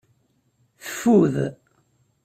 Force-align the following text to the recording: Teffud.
Teffud. 0.83 1.35